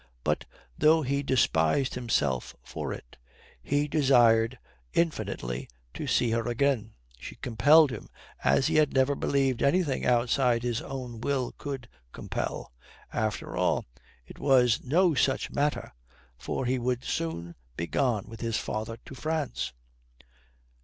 [0.23, 0.45] But,
[0.79, 3.17] though he despised himself for it,
[3.61, 4.57] he desired
[4.93, 6.93] infinitely to see her again.
[7.19, 8.09] She compelled him,
[8.43, 12.71] as he had never believed anything outside his own will could compel.
[13.13, 13.85] After all,
[14.25, 15.93] it was no such matter,
[16.35, 19.71] for he would soon be gone with his father to France.